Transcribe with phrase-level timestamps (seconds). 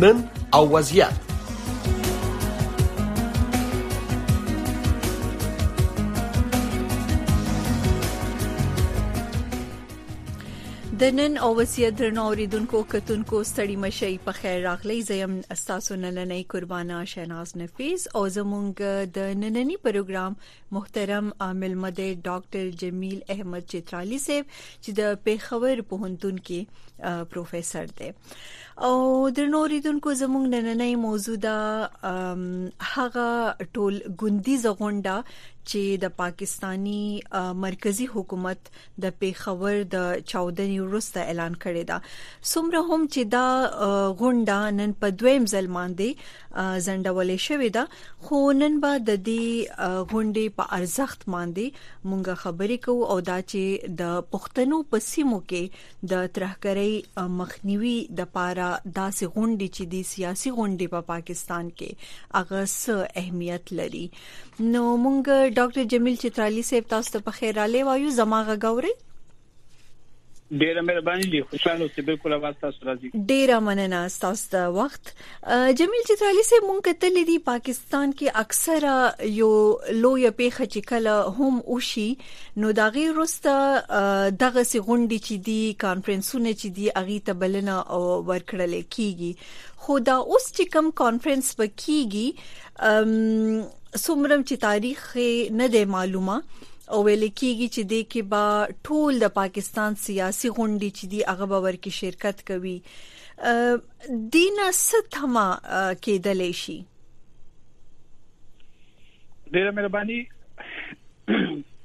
[0.00, 0.18] نن
[0.54, 1.12] او وضعیت
[11.00, 16.52] د نن او وصیت درنو اوریدونکو کتونکو ستړي مشي په خیر راغلی زم استاسو نلنې
[16.56, 20.38] قربانا شیناز نفیس او زمونږ د نننې پروګرام
[20.78, 28.10] محترم عامل مده ډاکټر جمیل احمد چترالی صاحب چې د پیښور پوهنتون کې پروفیسور دی
[28.84, 31.54] او درنو ریدونکو زموږ نننې موضوع دا
[32.06, 35.16] هغه ټول ګوندی زغونډه
[35.70, 37.04] چې د پاکستانی
[37.62, 38.68] مرکزی حکومت
[39.04, 41.98] د پیښور د 14 وروسته اعلان کړی دا
[42.52, 43.46] سمره هم چې دا
[44.18, 46.36] غونډه نن په دویم ځل باندې
[46.84, 47.82] زندولې شوې ده
[48.28, 51.66] خو نن به د دې غونډې په ارزښت باندې
[52.10, 53.62] مونږه خبرې کوو او دا چې
[54.02, 55.62] د پښتنو په سیمو کې
[56.12, 56.94] د ترهګرۍ
[57.40, 61.90] مخنیوي د پاره داسې غونډې چې د سیاسي غونډې په پا پاکستان کې
[62.36, 64.06] هغه څه اهمیت لري
[64.74, 65.18] نو مونږ
[65.60, 68.94] ډاکټر جمیل چترالی صاحب تاسو ته په خیر علي وایو زما غوړی
[70.52, 75.08] ډیره مهرباني دي خوشاله چې بالکل اواز تاسو راځي ډیره مننه تاسو ته وخت
[75.80, 78.92] جمیل چترالی سه مونږ کتل دي پاکستان کې اکثرا
[79.38, 79.48] یو
[80.04, 82.04] لوی پیخه چې کله هم اوشي
[82.64, 87.80] نو دا غیر رست دغه سي غونډي چې دي کانفرنسونه چې دي اغي ته بلنه
[87.80, 89.50] او ورکړل کیږي
[89.84, 95.02] خو دا اوس چې کوم کانفرنس وکيږي سمرم چې تاریخ
[95.64, 96.38] نه دی معلومه
[96.94, 98.42] او ویل کیږي چې د کې با
[98.88, 102.74] ټول د پاکستان سیاسي غونډې چې دی هغه باور کې شرکت کوي
[104.36, 106.76] دینه ستما کېدلې شي
[109.56, 110.18] ډیره مهرباني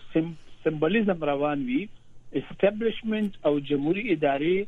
[0.63, 1.79] سیمبولیزم روان وی
[2.41, 4.67] استابلیشمنت او جمهوریت ادارې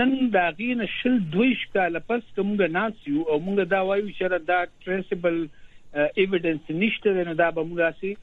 [0.02, 4.64] نن دا غین شل دویش کال پس کومه ناسیو او موږ دا وایو چې دا
[4.86, 5.44] ټریسبل
[5.94, 8.18] ایویډنس نشته نو دا به موږ اسی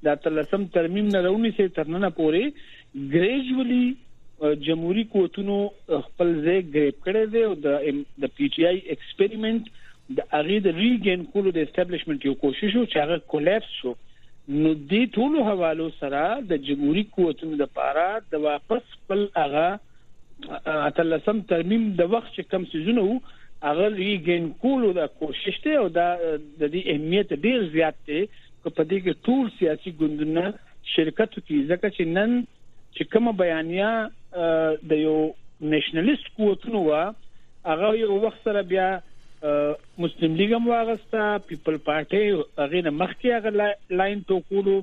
[0.09, 2.43] د تلسم ترمیم نه لونی سي ترننه پوري
[3.15, 3.85] ګریجوالي
[4.67, 5.59] جمهوریت قوتونو
[6.09, 9.71] خپل ځای ګریپ کړي دي او د د پی ټی آی ایکسپریمنت
[10.19, 13.95] د اغه د ریګن کولو د اسټابلیشمنت یو کوشش او چې هغه کولیپس شو
[14.55, 21.87] نو دې ټول حوالو سره د جمهوریت قوتونو لپاره د واپس بل هغه اتلسم ترمیم
[22.01, 23.17] د وخت چې کم سيزونه وو
[23.71, 28.89] هغه ریګن کولو د کوشش ته او د دې اهمیت ډیر زیات دی چې په
[28.93, 30.47] دې کې ټول سیاسي ګوندونه
[30.95, 32.39] شرکت کوي ځکه چې نن
[32.97, 33.91] چې کوم بیانیا
[34.35, 35.19] د یو
[35.75, 37.03] نېشنلیست قوتونو وا
[37.73, 38.89] هغه یو وخت سره بیا
[39.99, 42.23] مسلم لیگ هم واغستا پیپل پارټي
[42.63, 43.51] هغه نه مخکې هغه
[44.01, 44.75] لاین ټوکولو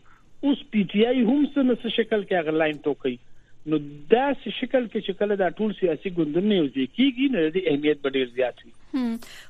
[0.45, 3.13] اوس پی ټی آی هم څه شکل کې هغه لاین ټوکي
[3.71, 3.77] نو
[4.11, 8.07] دا شکل کې چې کله دا ټول سیاسي ګوندونه یو ځای کیږي نو د اهمیت
[8.15, 9.03] ډیر زیات وي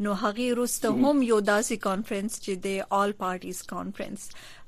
[0.00, 4.22] نو هغه وروسته هم یو داسې کانفرنس چې د آل پارټیز کانفرنس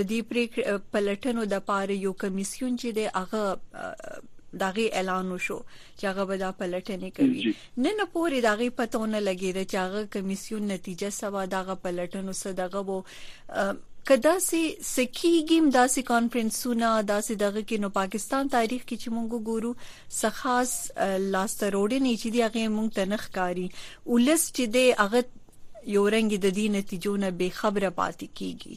[0.01, 4.27] د دې پلټنو د پاره یو کمیسیون چې د هغه
[4.57, 5.59] داغي اعلان وشو
[6.01, 11.11] چې هغه به دا پلټنې کوي نن پورې داغي پتهونه لګیږي چې هغه کمیسیون نتیجه
[11.11, 13.03] سبا داغه پلټنو صدغه وو
[14.09, 14.61] کدا سي
[14.95, 19.73] سکیګم داسې کانفرنسونه داسې دغه کې نو پاکستان تاریخ کې چې مونږ ګورو
[20.23, 20.73] سخاص
[21.35, 23.67] لاستروډې نه چې دی هغه مونږ تنخ کاری
[24.07, 25.25] ولس چې دی هغه
[25.97, 28.75] یو رنګ د دې نتیجو نه به خبره پاتې کیږي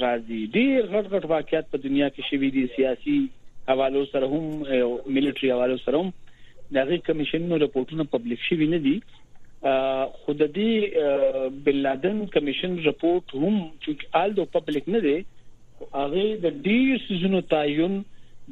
[0.04, 3.18] راځي ډیر غټ غټ واقعیت په دنیا کې شوي دي سیاسي
[3.70, 4.48] حوالو سره هم
[5.16, 6.10] ملټري حوالو سره هم
[6.80, 8.96] دغه کمیشنونو رپورټونه پبلک شوي نه دي
[10.24, 15.16] خود دې بن لادن کمیشن رپورت هم چې آل دو پبلک نه دی
[16.02, 17.96] هغه د ډیر سيزونو تعین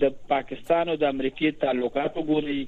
[0.06, 2.62] د پاکستان او د امریکای تعلقات وګوري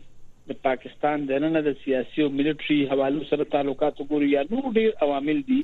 [0.52, 4.94] د پاکستان د نن د سیاسي او ملټري حوالو سره تعلقات وګوري یا نور ډیر
[5.08, 5.60] عوامل دي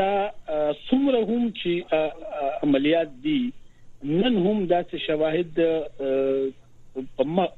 [0.00, 0.14] دا
[0.52, 1.72] څومره هم چې
[2.68, 3.42] عملیات دي
[4.02, 5.52] نن هم داسې شواهد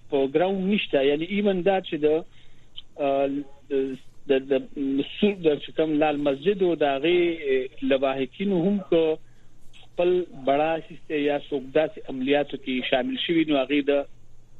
[0.08, 2.06] په ګراوند نشته یعنی ایون دا چې د
[4.28, 4.54] د د
[5.18, 5.44] سور د
[5.76, 7.22] کوم لال مسجد او داغي
[7.92, 9.04] لواحقین هم کو
[9.98, 13.78] خپل بڑا سیسته یا سوګداس عملیاتو کې شامل شوی نو هغه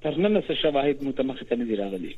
[0.07, 2.15] ترنن څه شواهد متمخته نه دي راغلي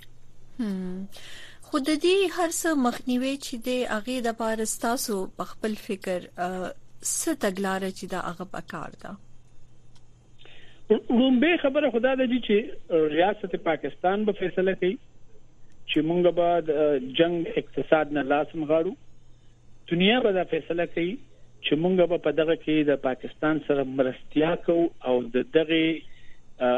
[1.75, 7.35] خو د دې هر څه مخنیوي چې د اغه د پارستاسو په خپل فکر څه
[7.45, 14.39] تګلارې چې دا هغه پکار ده لومبه خبره خدا د دې چې ریاست پاکستان به
[14.43, 20.89] فیصله کوي چې مونږ به د جنگ اقتصاد نه لاس مغاړو دنیا به دا فیصله
[20.95, 24.79] کوي چې مونږ به په دغه کې د پاکستان سره مرستیا کو
[25.11, 26.73] او د دغه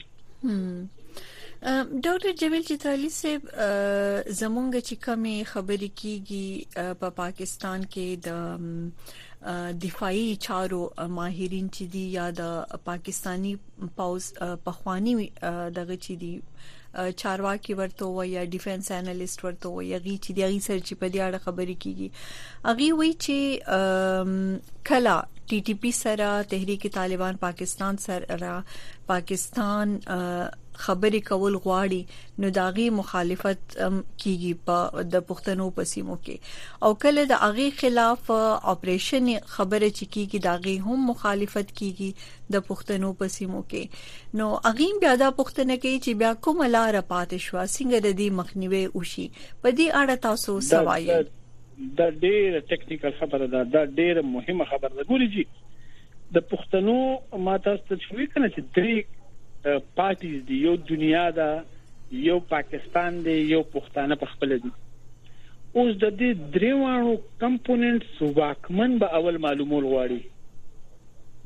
[1.62, 3.42] ډاکټر جمیل چتالی صاحب
[4.40, 8.28] زمونږ چې کومه خبرې کیږي په پا پاکستان کې د
[9.84, 10.78] دفاعي چارو
[11.16, 13.54] ماهرین چې دی یا د پاکستانی
[13.96, 14.28] پاوز
[14.68, 15.16] پخوانی
[15.76, 16.32] دغه چې دی
[17.24, 20.94] چارواکي ورته و یا ډیفنس انالیست ورته و یا غي چې دی غي سر چې
[20.94, 22.08] په دې اړه خبرې کیږي
[22.70, 23.38] اغي وی چې
[24.92, 25.18] کلا
[25.48, 28.56] ټي ټي پی سره تحریک طالبان پاکستان سره
[29.12, 29.98] پاکستان
[30.82, 31.98] خبرې کول غواړي
[32.42, 38.30] نو داغي مخالفت کیږي په د پښتنو پسیمو کې او کله د اغي خلاف
[38.74, 45.16] اپریشن خبره چې کیږي داغي هم مخالفت کیږي د پښتنو پسیمو کې نو اغي بیا
[45.24, 49.76] د پښتنه کې چې بیا کوم لار پاتې شو څنګه د دې مخنیوي وشي په
[49.78, 51.18] دې اړه تاسو سوایي
[51.98, 55.44] دا ډېر ټیکنیکل خبره ده دا ډېر مهمه خبره ده ګوري جی
[56.36, 58.96] د پښتنو ماته ستوي کنه چې درې
[59.96, 61.48] پاتې دي یو دنیا دا
[62.26, 69.18] یو پاکستان دی یو پښتانه په خپل دي اوس د دې دریوانو کمپوننټس واکمن به
[69.20, 70.20] اول معلومول غواړي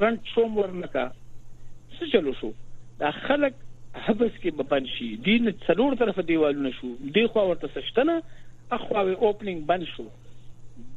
[0.00, 2.52] فرنٹ شو ورنکه څه چلو شو
[3.00, 3.52] دا خلک
[4.06, 8.16] حبس کې بپن شي دین څلور طرف دیوالونه شو دی خو ورته سشتنه
[8.76, 10.04] اخوا وی اوپننګ بند شو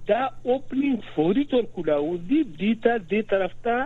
[0.10, 0.22] دا
[0.56, 3.86] اوپننګ فوري تور کولاو دی دیتا دې طرف ته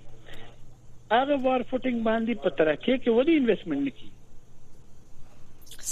[1.15, 4.07] هغه وار فوټینګ باندې په ترکه کې ودی انویسټمنت نکړي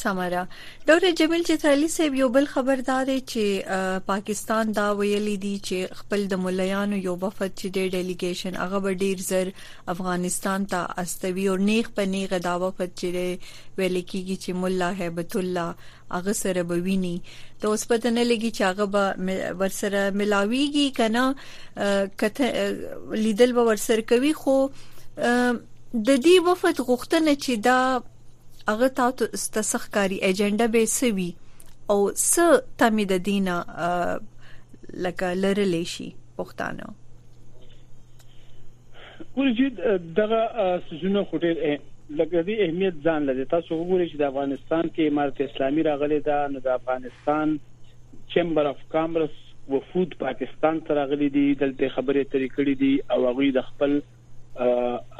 [0.01, 0.41] سماره
[0.87, 6.41] ډاکټر جمیل چترلی صاحب یو بل خبردار چې پاکستان دا ویلي دی چې خپل د
[6.45, 9.45] مليانو یو وفد چې د ډیلیګیشن هغه به ډیر زر
[9.95, 13.07] افغانستان ته استوي او نیخ په نیغ دا وفد چې
[13.77, 15.69] ویل کیږي چې مولا هیبت الله
[16.17, 17.15] هغه سره به ویني
[17.59, 19.05] ته اوس پته نه لګي چې هغه به
[19.61, 21.25] ورسره ملاويږي کنه
[22.25, 22.47] کته
[23.25, 27.79] لیدل به ورسره کوي خو د دې وفد غوښتنه چې دا
[28.69, 29.25] هغه تاسو
[29.55, 31.27] تسخکاری ایجنډا به سوي
[31.93, 32.33] او س
[32.81, 33.55] تمه د دینه
[35.05, 36.07] لکه لرلې شي
[36.39, 39.79] پښتانه ولجد
[40.19, 40.41] دغه
[40.89, 41.55] سجنه خوټل
[42.17, 46.37] لکه دې اهمیت ځان لري تاسو وګورئ چې د افغانستان کې امارت اسلامي راغلي ده
[46.55, 47.55] نو د افغانستان
[48.35, 49.35] چمبر اف کامرس
[49.75, 53.91] وفود پاکستان تر راغلي دي دلته خبرې ترې کړې دي او هغه د خپل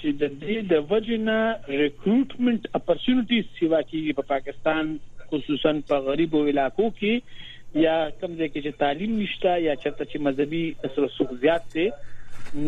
[0.00, 1.36] چې د دې د وجنه
[1.80, 4.92] ریکروټمنټ اپورتونټیز سیوا کې په پاکستان
[5.32, 10.24] خصوصا په غریبو علاقو کې یا کم ځای کې چې تعلیم نشته یا چرته چې
[10.28, 11.86] مذهبي اثر سوق زیات دي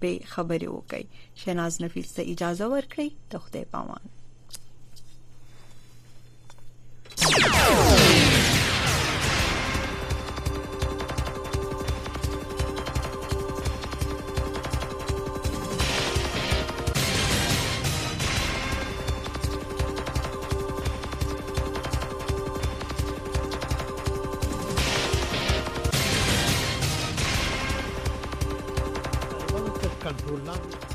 [0.00, 1.06] په خبرې وکړي
[1.44, 4.04] شیناز نفیس ته اجازه ورکړي ته خدای پامان
[30.54, 30.93] love.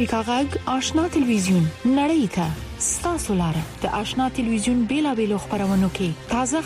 [0.00, 1.64] امریکا غږ آشنا ټلویزیون
[1.98, 2.46] نړۍ ته
[2.92, 6.58] ستاسو لاره د آشنا ټلویزیون بیلابېل خبرونه کې تازه